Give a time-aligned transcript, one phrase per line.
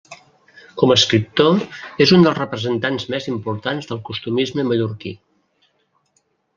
[0.81, 1.59] Com a escriptor,
[2.07, 5.17] és un dels representants més importants del costumisme mallorquí.